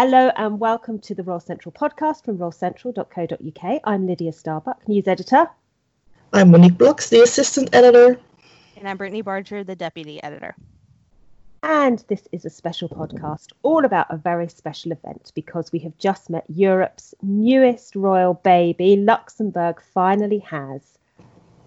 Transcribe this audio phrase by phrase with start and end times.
[0.00, 3.80] Hello and welcome to the Royal Central podcast from royalcentral.co.uk.
[3.82, 5.50] I'm Lydia Starbuck, news editor.
[6.32, 8.16] I'm Monique Blocks, the assistant editor.
[8.76, 10.54] And I'm Brittany Barger, the deputy editor.
[11.64, 15.98] And this is a special podcast all about a very special event because we have
[15.98, 18.98] just met Europe's newest royal baby.
[18.98, 20.96] Luxembourg finally has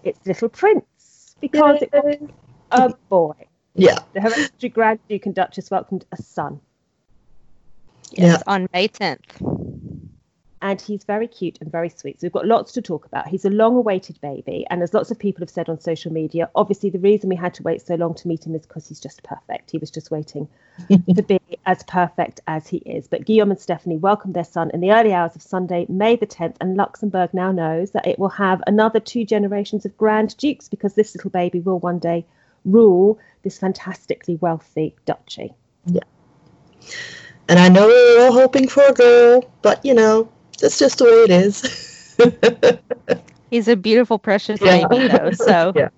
[0.04, 1.88] its little prince because Yay.
[1.92, 2.30] it was
[2.70, 3.34] a boy.
[3.74, 3.98] Yeah.
[4.14, 6.62] The hereditary Grand Duke and Duchess welcomed a son.
[8.16, 8.52] Yes, yeah.
[8.52, 9.62] on May 10th.
[10.62, 12.20] And he's very cute and very sweet.
[12.20, 13.26] So we've got lots to talk about.
[13.26, 14.64] He's a long awaited baby.
[14.70, 17.54] And as lots of people have said on social media, obviously the reason we had
[17.54, 19.72] to wait so long to meet him is because he's just perfect.
[19.72, 20.48] He was just waiting
[20.88, 23.08] to be as perfect as he is.
[23.08, 26.28] But Guillaume and Stephanie welcomed their son in the early hours of Sunday, May the
[26.28, 26.54] 10th.
[26.60, 30.94] And Luxembourg now knows that it will have another two generations of Grand Dukes because
[30.94, 32.24] this little baby will one day
[32.64, 35.54] rule this fantastically wealthy duchy.
[35.86, 36.02] Yeah.
[37.48, 40.28] And I know we were all hoping for a girl, but you know,
[40.60, 42.16] that's just the way it is.
[43.50, 44.86] He's a beautiful, precious yeah.
[44.86, 45.32] baby, though.
[45.32, 45.88] So yeah,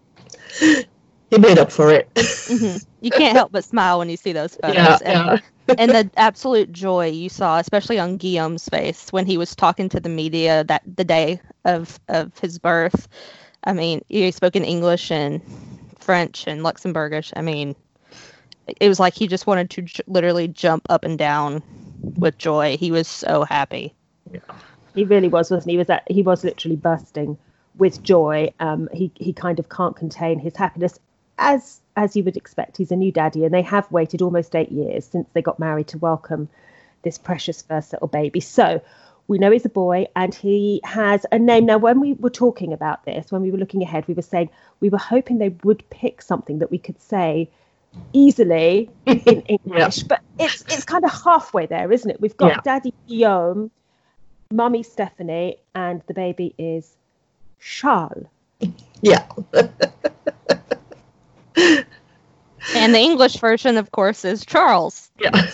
[1.30, 2.12] he made up for it.
[2.14, 2.78] mm-hmm.
[3.04, 4.76] You can't help but smile when you see those photos.
[4.76, 5.74] Yeah, and, yeah.
[5.76, 10.00] and the absolute joy you saw, especially on Guillaume's face when he was talking to
[10.00, 13.06] the media that the day of of his birth.
[13.64, 15.42] I mean, he spoke in English and
[15.98, 17.34] French and Luxembourgish.
[17.36, 17.76] I mean,
[18.66, 21.62] it was like he just wanted to j- literally jump up and down
[22.16, 22.76] with joy.
[22.76, 23.94] He was so happy.
[24.30, 24.40] Yeah.
[24.94, 25.72] He really was, wasn't he?
[25.72, 27.36] he was that he was literally bursting
[27.76, 28.52] with joy.
[28.60, 30.98] Um, he he kind of can't contain his happiness,
[31.38, 32.76] as as you would expect.
[32.76, 35.88] He's a new daddy, and they have waited almost eight years since they got married
[35.88, 36.48] to welcome
[37.02, 38.40] this precious first little baby.
[38.40, 38.80] So
[39.26, 41.66] we know he's a boy and he has a name.
[41.66, 44.50] Now, when we were talking about this, when we were looking ahead, we were saying
[44.80, 47.48] we were hoping they would pick something that we could say
[48.12, 50.04] easily in English, yeah.
[50.08, 52.20] but it's it's kind of halfway there, isn't it?
[52.20, 52.60] We've got yeah.
[52.64, 53.70] Daddy Guillaume,
[54.50, 56.96] Mummy Stephanie, and the baby is
[57.60, 58.26] Charles.
[59.02, 59.26] Yeah.
[62.74, 65.10] and the English version, of course, is Charles.
[65.18, 65.30] Yeah.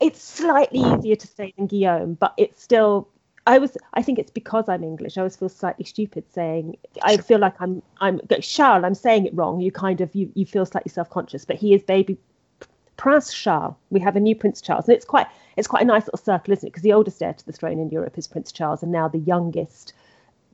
[0.00, 3.08] it's slightly easier to say than Guillaume, but it's still
[3.46, 5.16] I was I think it's because I'm English.
[5.16, 9.34] I always feel slightly stupid saying I feel like I'm I'm Charles, I'm saying it
[9.34, 9.60] wrong.
[9.60, 12.18] You kind of you, you feel slightly self-conscious, but he is baby
[12.96, 13.74] Prince Charles.
[13.90, 14.88] We have a new Prince Charles.
[14.88, 16.70] And it's quite it's quite a nice little circle, isn't it?
[16.70, 19.18] Because the oldest heir to the throne in Europe is Prince Charles, and now the
[19.18, 19.92] youngest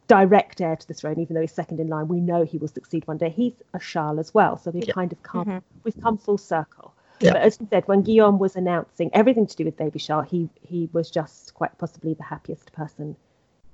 [0.09, 2.69] direct heir to the throne, even though he's second in line, we know he will
[2.69, 3.31] succeed one day.
[3.31, 4.59] He's a Charles as well.
[4.59, 4.93] So we've yeah.
[4.93, 5.59] kind of come mm-hmm.
[5.85, 6.95] we've come full circle.
[7.23, 7.33] Yeah.
[7.33, 10.49] But as you said, when Guillaume was announcing everything to do with Baby Charles, he
[10.63, 13.17] he was just quite possibly the happiest person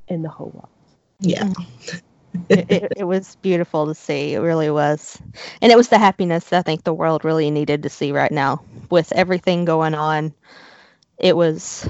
[0.09, 0.69] in the whole world.
[1.21, 1.45] Yeah.
[1.45, 2.03] Mm.
[2.49, 4.35] it, it, it, was beautiful to see.
[4.35, 5.21] It really was.
[5.63, 8.63] And it was the happiness I think the world really needed to see right now.
[8.91, 10.35] With everything going on,
[11.19, 11.89] it was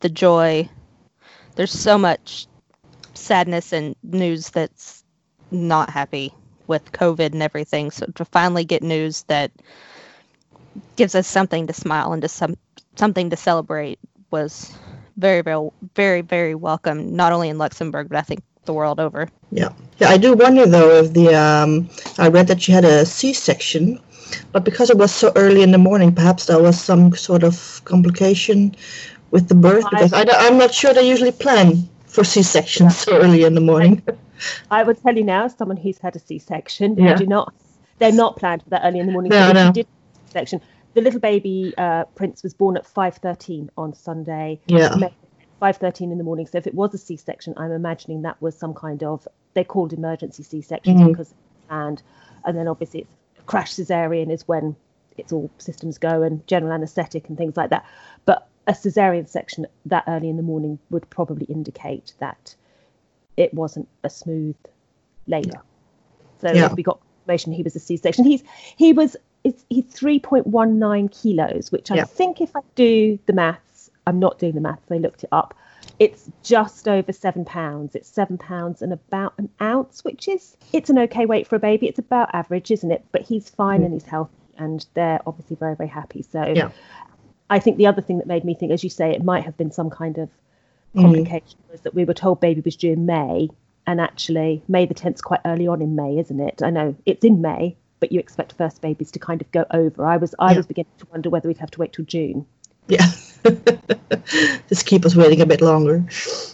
[0.00, 0.68] the joy.
[1.56, 2.46] There's so much
[3.14, 5.04] sadness and news that's
[5.50, 6.32] not happy
[6.66, 7.90] with COVID and everything.
[7.90, 9.50] So to finally get news that
[10.96, 12.56] gives us something to smile and just some
[12.96, 13.98] something to celebrate
[14.30, 14.72] was
[15.16, 19.28] very very very very welcome not only in Luxembourg but I think the world over.
[19.50, 20.08] Yeah, yeah.
[20.08, 21.88] I do wonder though if the um,
[22.18, 23.98] I read that she had a C-section,
[24.52, 27.82] but because it was so early in the morning, perhaps there was some sort of
[27.84, 28.74] complication
[29.30, 29.84] with the birth.
[29.90, 34.02] Because I, I'm not sure they usually plan for C-sections so early in the morning.
[34.70, 37.12] I would tell you now, as someone who's had a C-section, yeah.
[37.12, 37.52] they do not.
[37.98, 39.30] They're not planned for that early in the morning.
[39.30, 39.72] No, so no.
[39.72, 39.86] Did
[40.32, 40.60] section.
[40.94, 44.60] The little baby uh, prince was born at 5:13 on Sunday.
[44.66, 44.94] Yeah.
[45.60, 46.46] 5:13 in the morning.
[46.46, 49.92] So if it was a C-section, I'm imagining that was some kind of they called
[49.92, 51.08] emergency C-section mm-hmm.
[51.08, 51.34] because
[51.68, 52.02] and
[52.44, 53.10] and then obviously it's
[53.46, 54.76] crash cesarean is when
[55.16, 57.84] it's all systems go and general anaesthetic and things like that.
[58.24, 62.54] But a cesarean section that early in the morning would probably indicate that
[63.36, 64.56] it wasn't a smooth
[65.26, 65.50] labour.
[65.54, 65.60] Yeah.
[66.40, 66.72] So yeah.
[66.72, 68.24] we got information he was a C-section.
[68.24, 68.42] He's
[68.76, 74.18] he was it's he's 3.19 kilos, which I think if I do the maths, I'm
[74.18, 75.54] not doing the maths, I looked it up.
[75.98, 77.94] It's just over seven pounds.
[77.94, 81.58] It's seven pounds and about an ounce, which is it's an okay weight for a
[81.58, 81.86] baby.
[81.88, 83.04] It's about average, isn't it?
[83.12, 83.86] But he's fine mm.
[83.86, 86.22] and he's healthy, and they're obviously very very happy.
[86.22, 86.70] So yeah.
[87.48, 89.56] I think the other thing that made me think, as you say, it might have
[89.56, 90.30] been some kind of
[90.94, 91.02] mm.
[91.02, 91.72] complication mm.
[91.72, 93.48] was that we were told baby was due in May,
[93.86, 96.62] and actually May the 10th is quite early on in May, isn't it?
[96.62, 100.04] I know it's in May, but you expect first babies to kind of go over.
[100.04, 100.56] I was I yeah.
[100.56, 102.46] was beginning to wonder whether we'd have to wait till June.
[102.88, 103.06] Yeah.
[104.68, 106.04] just keep us waiting a bit longer.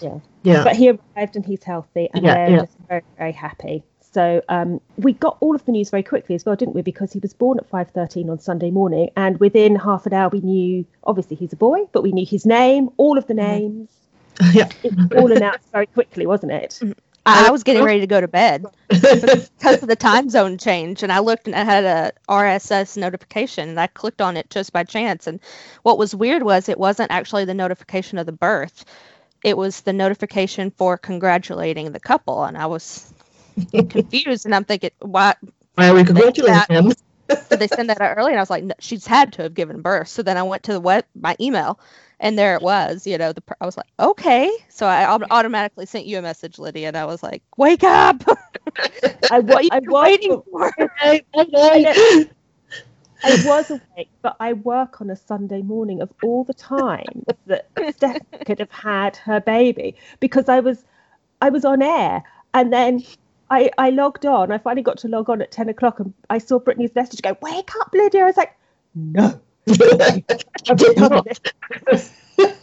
[0.00, 0.18] Yeah.
[0.42, 0.64] Yeah.
[0.64, 2.60] But he arrived and he's healthy and yeah, they're yeah.
[2.60, 3.82] just very, very happy.
[4.16, 6.80] So um, we got all of the news very quickly as well, didn't we?
[6.80, 10.40] Because he was born at 5:13 on Sunday morning, and within half an hour we
[10.40, 10.86] knew.
[11.04, 13.90] Obviously, he's a boy, but we knew his name, all of the names.
[14.52, 14.68] Yeah.
[14.82, 16.78] It was all announced very quickly, wasn't it?
[17.26, 21.12] I was getting ready to go to bed because of the time zone change, and
[21.12, 24.84] I looked and I had a RSS notification, and I clicked on it just by
[24.84, 25.26] chance.
[25.28, 25.40] And
[25.84, 28.84] what was weird was it wasn't actually the notification of the birth;
[29.44, 33.14] it was the notification for congratulating the couple, and I was
[33.90, 34.46] confused.
[34.46, 35.34] And I'm thinking, why
[35.74, 36.92] Why are we congratulating him?
[37.50, 38.32] did they send that out early?
[38.32, 40.08] And I was like, no, she's had to have given birth.
[40.08, 41.80] So then I went to the web, my email,
[42.20, 43.06] and there it was.
[43.06, 44.50] You know, the I was like, okay.
[44.68, 48.22] So I automatically sent you a message, Lydia, and I was like, wake up!
[49.30, 50.72] I, wa- I You're was waiting for.
[53.24, 57.68] I was awake, but I work on a Sunday morning of all the time that
[57.94, 60.84] Steph could have had her baby because I was
[61.40, 62.22] I was on air
[62.54, 63.04] and then
[63.50, 64.50] I, I logged on.
[64.52, 67.36] I finally got to log on at 10 o'clock and I saw Brittany's message go,
[67.40, 68.22] Wake up, Lydia.
[68.22, 68.56] I was like,
[68.94, 69.40] No.
[70.76, 71.26] Did not.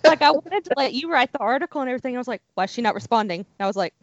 [0.06, 2.16] like I wanted to let you write the article and everything.
[2.16, 3.46] I was like, why is she not responding?
[3.60, 3.94] I was like,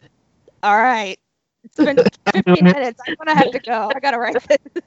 [0.63, 1.17] all right,
[1.63, 1.97] it's been
[2.33, 3.01] 15 minutes.
[3.07, 3.91] I'm gonna have to go.
[3.93, 4.83] I gotta write this.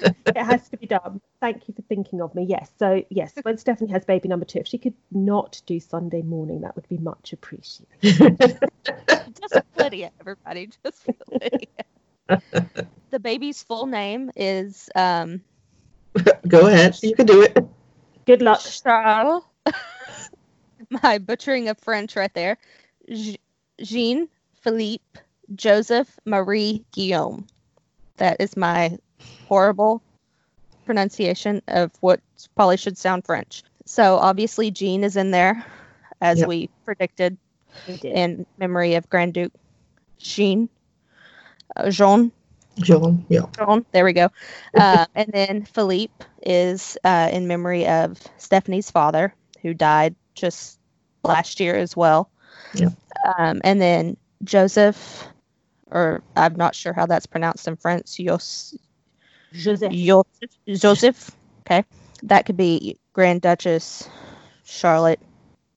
[0.00, 1.20] It has to be done.
[1.40, 2.44] Thank you for thinking of me.
[2.44, 2.70] Yes.
[2.78, 6.60] So, yes, when Stephanie has baby number two, if she could not do Sunday morning,
[6.60, 7.88] that would be much appreciated.
[8.02, 10.70] Just for Lydia, everybody.
[10.84, 12.42] Just for Lydia.
[13.10, 15.42] the baby's full name is um,
[16.48, 16.96] Go ahead.
[17.02, 17.56] You can do it.
[18.26, 18.60] Good luck.
[18.60, 19.44] Charles.
[21.02, 22.58] My butchering of French right there.
[23.82, 24.28] Jean
[24.60, 25.20] Philippe
[25.54, 27.46] Joseph Marie Guillaume.
[28.16, 28.98] That is my
[29.46, 30.02] horrible
[30.84, 32.20] pronunciation of what
[32.54, 33.62] probably should sound French.
[33.84, 35.64] So obviously Jean is in there,
[36.20, 36.48] as Yep.
[36.48, 37.36] we predicted
[37.86, 39.52] We in memory of Grand Duke
[40.18, 40.68] Jean.
[41.76, 42.32] Uh, Jean
[42.82, 43.24] John.
[43.28, 43.46] Yeah.
[43.56, 43.84] John.
[43.92, 44.28] There we go.
[44.78, 50.78] Uh, and then Philippe is uh, in memory of Stephanie's father, who died just
[51.24, 52.30] last year as well.
[52.74, 52.90] Yeah.
[53.38, 55.26] Um, and then Joseph,
[55.90, 58.16] or I'm not sure how that's pronounced in French.
[58.16, 58.76] Jos-
[59.52, 59.92] Joseph.
[59.92, 60.50] Joseph.
[60.68, 61.30] Joseph.
[61.66, 61.84] Okay.
[62.22, 64.08] That could be Grand Duchess
[64.64, 65.20] Charlotte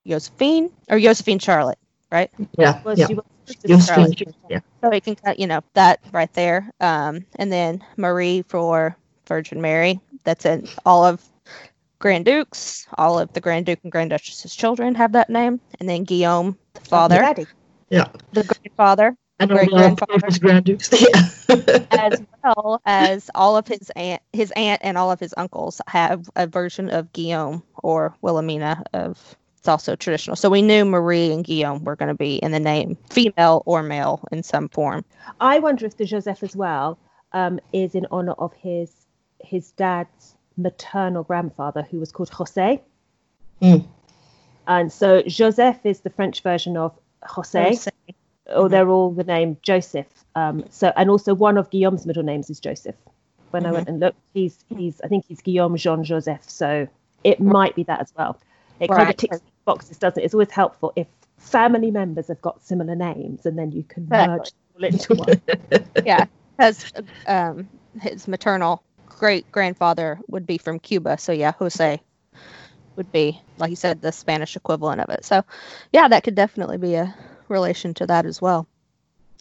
[0.06, 1.80] Josephine or Josephine Charlotte,
[2.12, 2.30] right?
[2.58, 2.82] Yeah.
[2.84, 3.08] Well, Yeah.
[3.52, 4.18] She was Yes, Charlotte.
[4.18, 4.34] please.
[4.50, 4.60] Yeah.
[4.82, 6.70] So we can cut, you know, that right there.
[6.80, 8.96] Um, and then Marie for
[9.28, 10.00] Virgin Mary.
[10.24, 11.24] That's in all of
[12.00, 15.60] Grand Dukes, all of the Grand Duke and Grand Duchess's children have that name.
[15.80, 17.22] And then Guillaume, the father,
[17.90, 20.20] yeah, the grandfather, And all Great the grandfather.
[20.20, 20.90] famous Grand Dukes.
[21.50, 21.86] Yeah.
[21.92, 26.30] as well as all of his aunt, his aunt and all of his uncles have
[26.36, 29.36] a version of Guillaume or Wilhelmina of.
[29.62, 30.36] It's also traditional.
[30.36, 33.84] So we knew Marie and Guillaume were going to be in the name, female or
[33.84, 35.06] male in some form.
[35.40, 36.98] I wonder if the Joseph as well
[37.34, 38.92] um, is in honor of his
[39.40, 42.80] his dad's maternal grandfather, who was called José.
[43.62, 43.86] Mm.
[44.66, 47.88] And so Joseph is the French version of José,
[48.56, 50.08] or they're all the name Joseph.
[50.34, 52.96] Um, so and also one of Guillaume's middle names is Joseph.
[53.52, 53.74] When I Mhm.
[53.74, 56.50] went and looked, he's he's I think he's Guillaume Jean Joseph.
[56.50, 56.88] So
[57.24, 58.40] it might be that as well.
[58.80, 59.18] It kind of Right.
[59.20, 60.26] ticks boxes, doesn't it?
[60.26, 64.28] It's always helpful if family members have got similar names, and then you can Exactly.
[64.28, 65.42] merge them all into one.
[66.06, 66.26] yeah,
[66.58, 66.92] because
[67.28, 67.68] um,
[68.00, 71.18] his maternal great grandfather would be from Cuba.
[71.18, 72.02] So yeah, Jose
[72.96, 75.26] would be, like you said, the Spanish equivalent of it.
[75.26, 75.44] So
[75.92, 77.16] yeah, that could definitely be a
[77.48, 78.68] relation to that as well.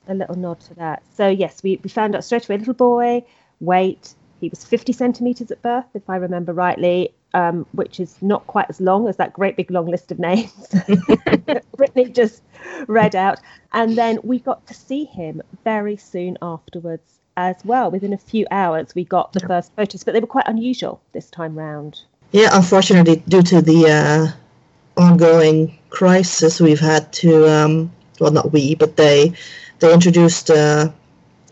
[0.09, 1.03] a little nod to that.
[1.15, 2.59] So yes, we, we found out straight away.
[2.59, 3.25] Little boy,
[3.61, 4.15] weight.
[4.41, 8.67] He was 50 centimeters at birth, if I remember rightly, um, which is not quite
[8.69, 10.75] as long as that great big long list of names
[11.77, 12.43] Brittany just
[12.87, 13.39] read out.
[13.73, 17.91] And then we got to see him very soon afterwards as well.
[17.91, 21.31] Within a few hours, we got the first photos, but they were quite unusual this
[21.31, 22.03] time round.
[22.33, 28.75] Yeah, unfortunately, due to the uh, ongoing crisis, we've had to, um, well, not we,
[28.75, 29.33] but they,
[29.81, 30.91] they introduced uh,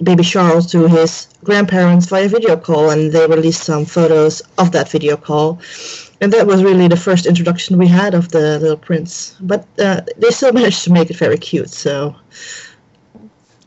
[0.03, 4.89] baby Charles to his grandparents via video call, and they released some photos of that
[4.89, 5.61] video call.
[6.21, 9.37] And that was really the first introduction we had of the little prince.
[9.41, 12.15] But uh, they still managed to make it very cute, so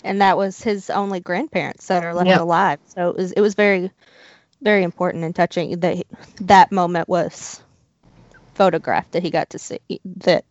[0.03, 2.39] And that was his only grandparents that are left Yep.
[2.39, 2.79] alive.
[2.85, 3.91] So it was it was very,
[4.61, 6.03] very important and touching that
[6.41, 7.61] that moment was
[8.55, 9.79] photographed that he got to see
[10.23, 10.45] that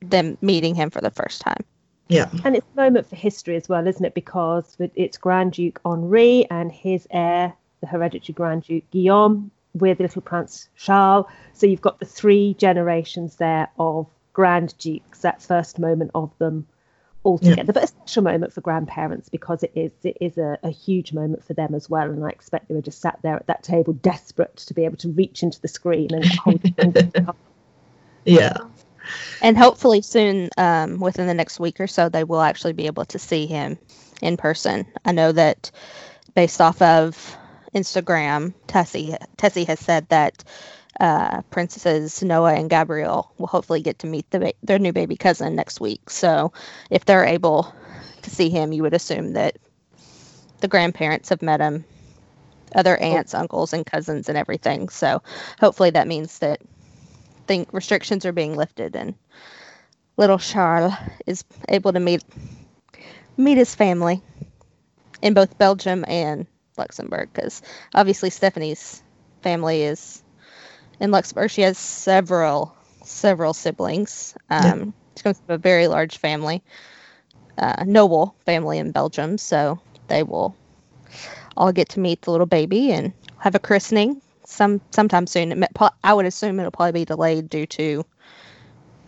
[0.00, 1.64] them meeting him for the first time.
[2.08, 2.30] Yeah.
[2.44, 4.14] And it's a moment for history as well, isn't it?
[4.14, 10.22] Because it's Grand Duke Henri and his heir, the hereditary Grand Duke Guillaume, with little
[10.22, 11.26] Prince Charles.
[11.52, 16.66] So you've got the three generations there of Grand Dukes, that first moment of them
[17.24, 17.56] altogether.
[17.56, 17.72] Yeah.
[17.72, 21.44] But a special moment for grandparents because it is it is a, a, huge moment
[21.44, 22.08] for them as well.
[22.08, 24.96] And I expect they were just sat there at that table, desperate to be able
[24.98, 26.60] to reach into the screen and hold.
[28.28, 28.34] It.
[28.40, 28.56] yeah.
[29.42, 33.04] And hopefully soon, um, within the next week or so, they will actually be able
[33.06, 33.78] to see him
[34.22, 34.86] in person.
[35.04, 35.70] I know that
[36.34, 37.36] based off of
[37.74, 40.44] Instagram, Tessy Tessy has said that
[41.00, 45.16] uh, princesses Noah and Gabriel will hopefully get to meet the ba- their new baby
[45.16, 46.08] cousin next week.
[46.08, 46.52] So
[46.90, 47.72] if they're able
[48.22, 49.56] to see him, you would assume that
[50.60, 51.84] the grandparents have met him,
[52.74, 54.88] other aunts, uncles, and cousins, and everything.
[54.88, 55.22] So
[55.60, 56.60] hopefully that means that
[57.46, 59.14] think restrictions are being lifted and
[60.16, 60.94] little Charles
[61.26, 62.22] is able to meet
[63.36, 64.22] meet his family
[65.22, 67.62] in both Belgium and Luxembourg because
[67.94, 69.02] obviously Stephanie's
[69.42, 70.22] family is
[71.00, 71.50] in Luxembourg.
[71.50, 72.74] She has several
[73.04, 74.34] several siblings.
[74.50, 74.84] Um, yeah.
[75.16, 76.62] She comes from a very large family,
[77.58, 79.38] uh, noble family in Belgium.
[79.38, 80.54] So they will
[81.56, 85.64] all get to meet the little baby and have a christening some sometime soon.
[86.02, 88.04] I would assume it'll probably be delayed due to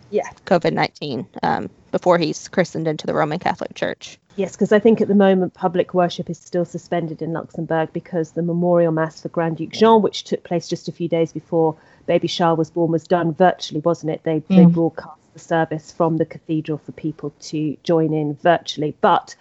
[0.09, 4.19] yeah COVID nineteen um, before he's christened into the Roman Catholic Church.
[4.35, 8.31] Yes, because I think at the moment public worship is still suspended in Luxembourg because
[8.31, 11.75] the memorial mass for Grand Duke Jean, which took place just a few days before
[12.05, 14.23] baby Charles was born, was done virtually, wasn't it?
[14.23, 14.47] They mm.
[14.47, 19.35] they broadcast the service from the cathedral for people to join in virtually, but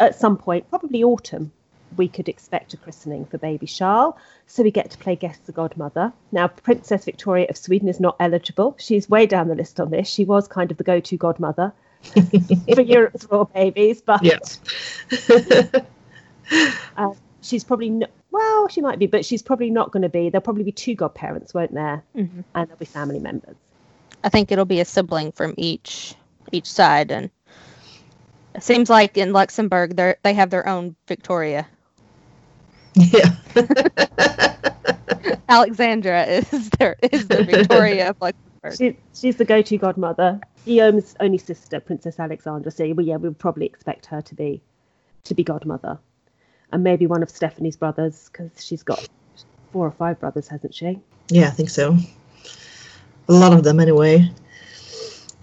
[0.00, 1.52] at some point, probably autumn,
[1.96, 4.14] we could expect a christening for baby Charles.
[4.46, 6.12] So we get to play guess the godmother.
[6.32, 8.76] Now, Princess Victoria of Sweden is not eligible.
[8.78, 10.08] She's way down the list on this.
[10.08, 11.72] She was kind of the go to godmother
[12.74, 14.60] for Europe's royal babies, but yes.
[16.96, 18.10] uh, she's probably not.
[18.30, 20.28] Well, she might be, but she's probably not going to be.
[20.28, 22.02] There'll probably be two godparents, won't there?
[22.16, 22.40] Mm-hmm.
[22.54, 23.54] And there'll be family members.
[24.24, 26.14] I think it'll be a sibling from each
[26.50, 27.30] each side, and
[28.54, 31.66] it seems like in Luxembourg they they have their own Victoria.
[32.94, 33.34] Yeah.
[35.48, 38.76] Alexandra is there is the Victoria of Luxembourg.
[38.76, 40.40] She, she's the go-to godmother.
[40.64, 42.70] Guillaume's only sister, Princess Alexandra.
[42.70, 44.62] So well, yeah, we would probably expect her to be
[45.24, 45.98] to be godmother,
[46.72, 49.08] and maybe one of Stephanie's brothers because she's got
[49.72, 50.98] four or five brothers, hasn't she?
[51.28, 51.96] Yeah, I think so.
[53.28, 54.30] A lot of them, anyway.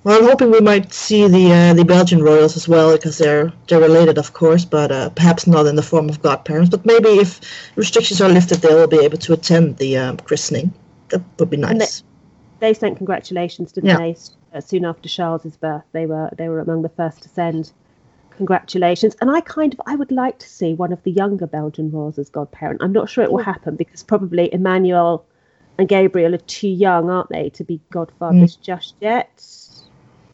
[0.04, 3.54] Well, I'm hoping we might see the uh, the Belgian royals as well because they're
[3.68, 6.72] they're related, of course, but uh, perhaps not in the form of godparents.
[6.72, 7.40] But maybe if
[7.76, 10.74] restrictions are lifted, they will be able to attend the um, christening.
[11.10, 12.02] That would be nice.
[12.60, 13.98] They, they, sent congratulations, didn't yeah.
[13.98, 14.16] they?
[14.54, 17.72] Uh, soon after Charles's birth, they were they were among the first to send
[18.32, 19.16] congratulations.
[19.22, 22.18] And I kind of I would like to see one of the younger Belgian royals
[22.18, 22.82] as godparent.
[22.82, 25.28] I'm not sure it will happen because probably Emmanuel
[25.78, 28.62] and Gabriel are too young, aren't they, to be godfathers mm.
[28.62, 29.30] just yet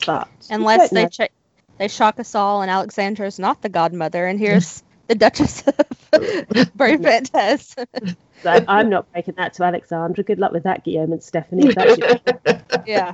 [0.07, 1.29] but unless they ch-
[1.77, 6.73] they shock us all and Alexandra is not the godmother, and here's the Duchess of
[6.75, 7.29] Brabant
[8.43, 10.23] so I'm not breaking that to Alexandra.
[10.23, 11.73] Good luck with that, Guillaume and Stephanie.
[12.85, 13.13] yeah.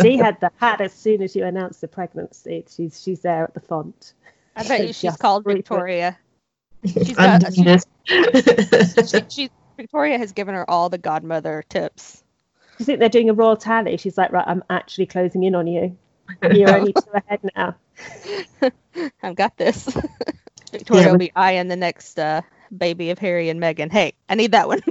[0.00, 2.64] she had the hat as soon as you announced the pregnancy.
[2.68, 4.14] She's she's there at the font.
[4.54, 6.18] I bet you she's called Victoria.
[6.84, 7.78] She's got, she,
[9.06, 12.22] she, she, Victoria has given her all the godmother tips
[12.78, 13.96] you think they're doing a royal tally?
[13.96, 15.96] She's like, right, I'm actually closing in on you.
[16.52, 17.76] You're only two ahead now.
[19.22, 19.84] I've got this.
[20.72, 22.42] Victoria yeah, will be eyeing the next uh,
[22.76, 23.90] baby of Harry and Meghan.
[23.90, 24.82] Hey, I need that one.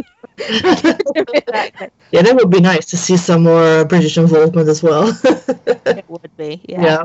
[2.11, 5.17] yeah, that would be nice to see some more British involvement as well.
[5.23, 6.81] it would be, yeah.
[6.81, 7.03] yeah.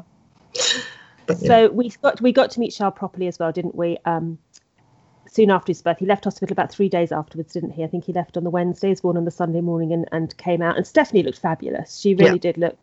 [1.26, 1.48] But, yeah.
[1.48, 3.98] So we got we got to meet Charles properly as well, didn't we?
[4.04, 4.38] Um,
[5.30, 5.98] soon after his birth.
[5.98, 7.84] He left hospital about three days afterwards, didn't he?
[7.84, 10.36] I think he left on the Wednesday, was born on the Sunday morning, and, and
[10.38, 10.76] came out.
[10.76, 11.98] And Stephanie looked fabulous.
[11.98, 12.38] She really yeah.
[12.38, 12.76] did look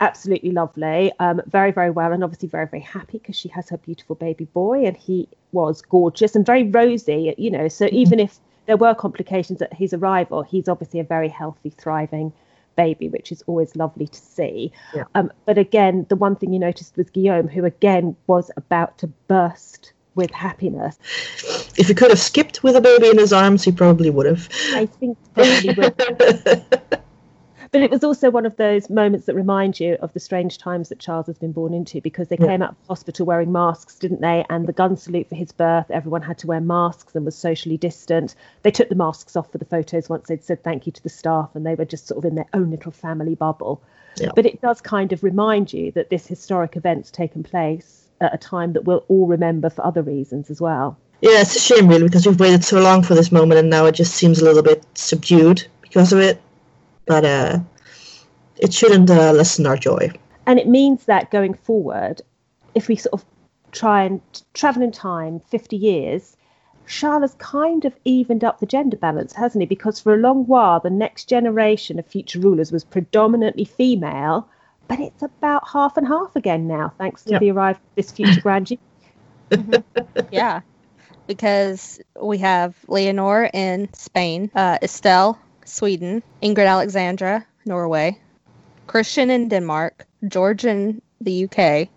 [0.00, 3.76] absolutely lovely, um, very, very well, and obviously very, very happy because she has her
[3.76, 7.68] beautiful baby boy, and he was gorgeous and very rosy, you know.
[7.68, 7.96] So mm-hmm.
[7.96, 12.32] even if there were complications at his arrival, he's obviously a very healthy, thriving
[12.76, 14.72] baby, which is always lovely to see.
[14.94, 15.04] Yeah.
[15.14, 19.06] Um, but again, the one thing you noticed was Guillaume, who again was about to
[19.06, 20.98] burst with happiness.
[21.76, 24.48] If he could have skipped with a baby in his arms, he probably would have.
[24.74, 25.96] I think probably would.
[27.72, 30.88] but it was also one of those moments that remind you of the strange times
[30.88, 32.48] that Charles has been born into because they yeah.
[32.48, 34.44] came out of hospital wearing masks, didn't they?
[34.50, 37.76] And the gun salute for his birth, everyone had to wear masks and was socially
[37.76, 38.34] distant.
[38.62, 41.08] They took the masks off for the photos once they'd said thank you to the
[41.08, 43.80] staff and they were just sort of in their own little family bubble.
[44.16, 44.30] Yeah.
[44.34, 48.38] But it does kind of remind you that this historic event's taken place at a
[48.38, 50.98] time that we'll all remember for other reasons as well.
[51.20, 53.86] Yeah, it's a shame really because we've waited so long for this moment and now
[53.86, 56.40] it just seems a little bit subdued because of it.
[57.06, 57.58] But uh,
[58.56, 60.10] it shouldn't uh, lessen our joy.
[60.46, 62.22] And it means that going forward,
[62.74, 63.24] if we sort of
[63.72, 64.20] try and
[64.54, 66.36] travel in time 50 years,
[66.86, 69.66] Charles kind of evened up the gender balance, hasn't he?
[69.66, 74.48] Because for a long while, the next generation of future rulers was predominantly female,
[74.90, 77.40] but it's about half and half again now, thanks to yep.
[77.40, 78.80] the arrival of this future grand duke.
[79.48, 80.20] mm-hmm.
[80.32, 80.62] Yeah,
[81.28, 88.18] because we have Leonor in Spain, uh, Estelle, Sweden, Ingrid Alexandra, Norway,
[88.88, 91.88] Christian in Denmark, George in the UK,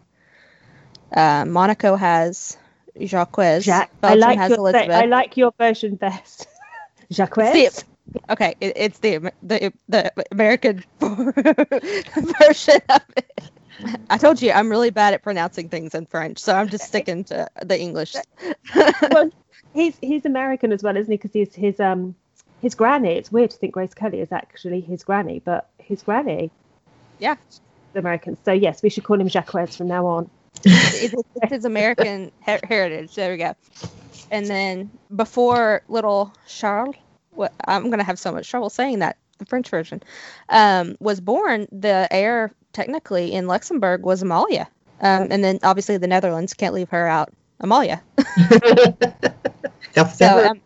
[1.18, 2.58] uh, Monaco has
[3.04, 3.64] Jacques.
[3.64, 3.90] Jacques.
[4.04, 4.92] I like has your Elizabeth.
[4.92, 6.48] I like your version best.
[7.12, 7.40] Jacques.
[8.30, 13.52] Okay, it, it's the the the American version of it.
[14.10, 17.24] I told you I'm really bad at pronouncing things in French, so I'm just sticking
[17.26, 18.16] to the English.
[19.12, 19.32] well,
[19.74, 21.18] he's he's American as well, isn't he?
[21.18, 22.16] Because he's his um
[22.62, 23.14] his granny.
[23.14, 26.52] It's weird to think Grace Kelly is actually his granny, but his granny.
[27.20, 27.36] Yeah.
[27.96, 28.38] American.
[28.46, 30.30] So yes, we should call him Jacques from now on.
[30.64, 31.14] it's,
[31.50, 33.16] his American her- heritage.
[33.16, 33.56] There we go.
[34.32, 36.96] And then before little Charles,
[37.36, 40.02] what, I'm going to have so much trouble saying that the French version
[40.50, 41.68] um, was born.
[41.72, 44.68] The heir technically in Luxembourg was Amalia,
[45.02, 47.32] um, and then obviously the Netherlands can't leave her out.
[47.60, 48.02] Amalia.
[50.16, 50.62] so, um,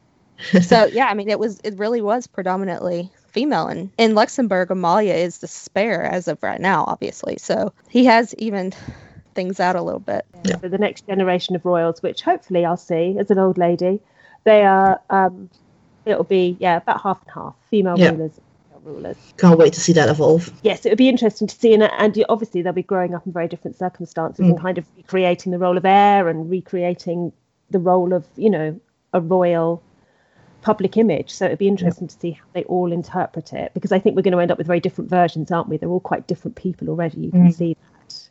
[0.62, 5.14] so yeah, I mean, it was it really was predominantly female, and in Luxembourg, Amalia
[5.14, 7.38] is the spare as of right now, obviously.
[7.38, 8.74] So he has even
[9.36, 10.26] things out a little bit.
[10.44, 10.58] Yeah.
[10.58, 14.00] For the next generation of royals, which hopefully I'll see as an old lady,
[14.44, 15.00] they are.
[15.10, 15.50] Um,
[16.10, 18.12] it'll be yeah about half and half female yeah.
[18.12, 18.40] rulers.
[18.84, 19.18] Rulers.
[19.38, 20.50] Can't wait to see that evolve.
[20.64, 23.34] Yes, it would be interesting to see, and, and obviously they'll be growing up in
[23.34, 24.52] very different circumstances mm.
[24.52, 27.34] and kind of recreating the role of heir and recreating
[27.70, 28.80] the role of you know
[29.14, 29.84] a royal
[30.62, 31.32] public image.
[31.32, 34.22] So it'd be interesting to see how they all interpret it because I think we're
[34.22, 35.78] going to end up with very different versions, aren't we?
[35.78, 37.20] They're all quite different people already.
[37.22, 37.54] You can mm.
[37.54, 38.30] see that.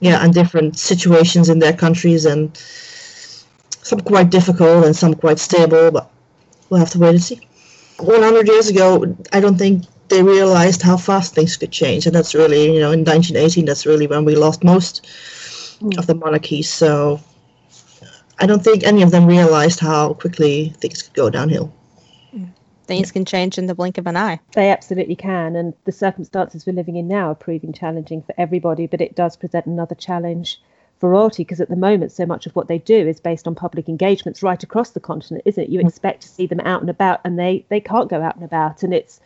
[0.00, 5.90] yeah, and different situations in their countries, and some quite difficult and some quite stable,
[5.90, 6.10] but
[6.68, 7.40] we'll have to wait and see.
[7.98, 12.34] 100 years ago, I don't think they realized how fast things could change, and that's
[12.34, 15.06] really, you know, in 1918, that's really when we lost most
[15.80, 15.98] mm.
[15.98, 16.70] of the monarchies.
[16.70, 17.20] So
[18.38, 21.72] I don't think any of them realized how quickly things could go downhill
[22.88, 24.40] things can change in the blink of an eye.
[24.54, 25.54] They absolutely can.
[25.54, 29.36] And the circumstances we're living in now are proving challenging for everybody, but it does
[29.36, 30.60] present another challenge
[30.98, 33.54] for royalty because at the moment, so much of what they do is based on
[33.54, 35.70] public engagements right across the continent, isn't it?
[35.70, 35.88] You mm.
[35.88, 38.82] expect to see them out and about, and they, they can't go out and about.
[38.82, 39.20] And it's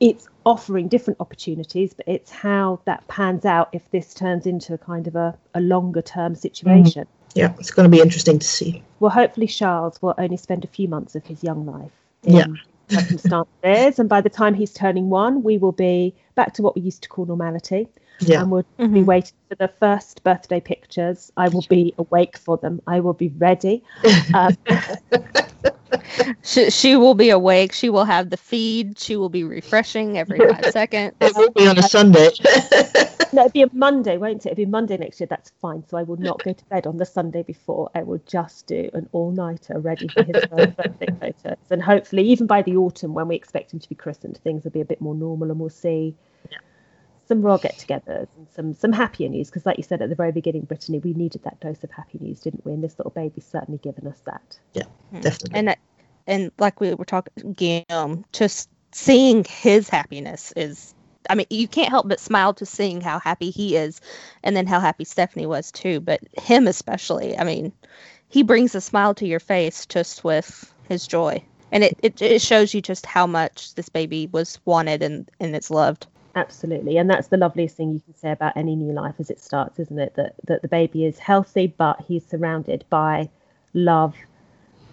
[0.00, 4.78] it's offering different opportunities, but it's how that pans out if this turns into a
[4.78, 7.04] kind of a, a longer term situation.
[7.04, 7.36] Mm.
[7.36, 8.82] Yeah, it's going to be interesting to see.
[9.00, 11.92] Well, hopefully, Charles will only spend a few months of his young life
[12.24, 12.46] in yeah
[12.88, 13.98] circumstances.
[13.98, 17.02] and by the time he's turning one, we will be back to what we used
[17.02, 17.88] to call normality.
[18.20, 18.42] Yeah.
[18.42, 18.94] And we'll mm-hmm.
[18.94, 21.32] be waiting for the first birthday pictures.
[21.36, 22.80] I will be awake for them.
[22.86, 23.82] I will be ready.
[24.34, 24.56] Um,
[26.42, 27.72] she, she will be awake.
[27.72, 28.98] She will have the feed.
[28.98, 31.14] She will be refreshing every five seconds.
[31.20, 32.30] It will be on a Sunday.
[33.32, 34.50] no, it'll be a Monday, won't it?
[34.50, 35.26] It'll be Monday next year.
[35.28, 35.84] That's fine.
[35.88, 37.90] So I will not go to bed on the Sunday before.
[37.94, 41.58] I will just do an all nighter ready for his birthday photos.
[41.70, 44.72] And hopefully, even by the autumn, when we expect him to be christened, things will
[44.72, 46.14] be a bit more normal and we'll see
[46.50, 46.58] yeah.
[47.26, 49.48] Some royal get togethers and some, some happier news.
[49.48, 52.18] Because, like you said at the very beginning, Brittany, we needed that dose of happy
[52.20, 52.72] news, didn't we?
[52.72, 54.58] And this little baby's certainly given us that.
[54.72, 55.20] Yeah, hmm.
[55.20, 55.58] definitely.
[55.58, 55.76] And,
[56.26, 60.94] and like we were talking, Guillaume, just seeing his happiness is
[61.28, 64.00] I mean, you can't help but smile to seeing how happy he is,
[64.42, 66.00] and then how happy Stephanie was too.
[66.00, 67.72] But him especially, I mean,
[68.28, 72.42] he brings a smile to your face just with his joy, and it, it, it
[72.42, 76.06] shows you just how much this baby was wanted and and it's loved.
[76.36, 79.40] Absolutely, and that's the loveliest thing you can say about any new life as it
[79.40, 80.14] starts, isn't it?
[80.16, 83.28] That that the baby is healthy, but he's surrounded by
[83.72, 84.16] love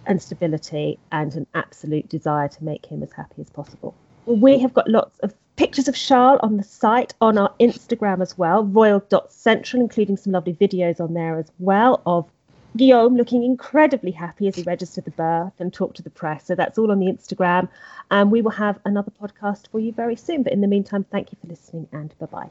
[0.06, 3.94] and stability and an absolute desire to make him as happy as possible.
[4.26, 8.38] We have got lots of pictures of Charles on the site, on our Instagram as
[8.38, 12.28] well, royal.central, including some lovely videos on there as well of
[12.76, 16.46] Guillaume looking incredibly happy as he registered the birth and talked to the press.
[16.46, 17.68] So that's all on the Instagram.
[18.10, 20.42] And we will have another podcast for you very soon.
[20.42, 22.50] But in the meantime, thank you for listening and bye bye.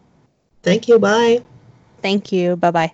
[0.63, 0.99] Thank you.
[0.99, 1.43] Bye.
[2.01, 2.55] Thank you.
[2.55, 2.93] Bye bye.